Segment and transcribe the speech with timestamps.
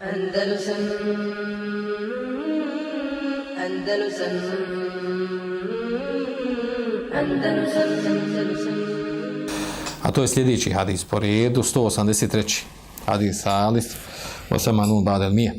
[0.00, 0.80] Andalusam
[3.64, 4.34] Andalusam
[7.14, 8.74] Andalusam Andalusam
[10.02, 12.62] A to je sljedeći hadis po redu, 183.
[13.06, 13.84] hadis Alif,
[14.50, 15.54] Osamanun Badel Mije.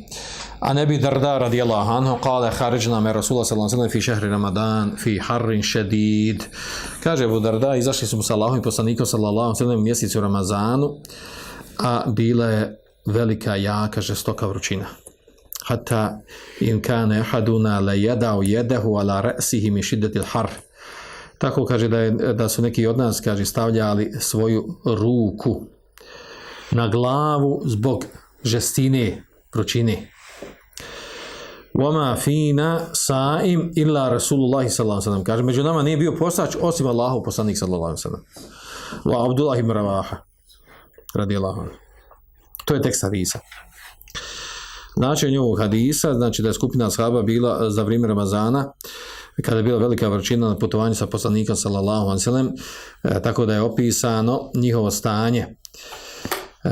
[0.59, 4.95] A ne bi Darda radijallahu anhu, kale haređna me Rasulullah sallallahu alaihi fi šehri Ramadan,
[4.97, 6.43] fi harrin šedid.
[7.03, 10.97] Kaže Abu Darda, izašli su mu sa Allahom i poslanikom sallallahu alaihi sallam mjesecu Ramazanu,
[11.79, 14.85] a bila je velika, jaka, žestoka vrućina.
[15.65, 16.19] Hatta
[16.59, 20.49] in kane ahaduna la jedao jedehu ala re'sihi mi šiddetil har.
[21.37, 25.61] Tako kaže da, je, da su neki od nas, kaže, stavljali svoju ruku
[26.71, 28.05] na glavu zbog
[28.43, 29.23] žestine,
[29.53, 30.11] vrućine.
[31.73, 35.23] Wama fina sa'im illa Rasulullahi sallallahu sallam.
[35.23, 38.23] Kaže, među nama nije bio postač osim Allahu poslanik sallallahu alaihi sallam.
[39.05, 40.17] Wa Abdullah ibn Ravaha.
[41.15, 41.90] Radijallahu anhu.
[42.65, 43.39] To je tekst hadisa.
[44.97, 48.73] Značenje ovog hadisa, znači da je skupina ashaba bila za vrijeme Ramazana,
[49.43, 52.49] kada je bila velika vrućina na putovanju sa poslanikom sallallahu ve sellem,
[53.23, 56.69] tako da je opisano njihovo stanje e,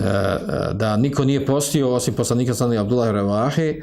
[0.73, 3.75] da niko nije postio osim poslanika sallallahu Abdullah Revahe,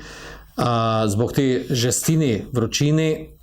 [0.57, 3.36] a zbog te žestine vrućine e,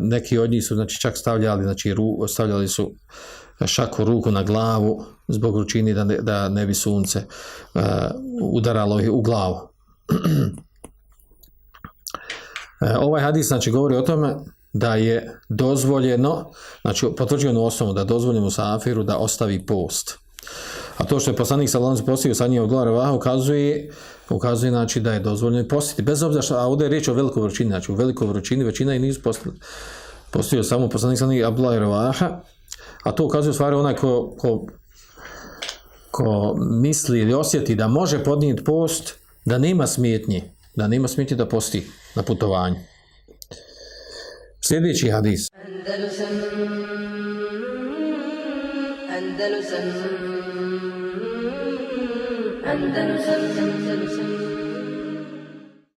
[0.00, 2.92] neki od njih su znači čak stavljali znači ru, stavljali su
[3.66, 7.22] šaku ruku na glavu zbog vrućine da ne, da ne bi sunce
[7.74, 7.82] uh,
[8.52, 9.56] udaralo ih u glavu.
[12.80, 14.36] E, ovaj hadis znači govori o tome
[14.72, 16.50] da je dozvoljeno,
[16.82, 20.18] znači potvrđeno osnovu da je dozvoljeno Musafiru da ostavi post.
[21.00, 23.90] A to što je poslanik sallallahu postio sa njim od Revaha ukazuje,
[24.30, 26.02] ukazuje znači da je dozvoljeno postiti.
[26.02, 28.94] Bez obzira što, a ovdje je riječ o velikoj vrućini, znači u velikoj vrućini većina
[28.94, 29.20] i nisu.
[30.30, 32.40] Postio samo poslanik sallallahu Abdullah Revaha,
[33.04, 34.66] a to ukazuje u stvari onaj ko, ko,
[36.10, 40.42] ko misli ili osjeti da može podnijeti post, da nema smetnje,
[40.76, 42.76] da nema smetnje da posti na putovanju.
[44.60, 45.48] Sljedeći hadis.
[45.54, 46.26] Andalusam
[49.16, 50.39] Andalusam
[52.70, 54.59] Andalusam Andalusam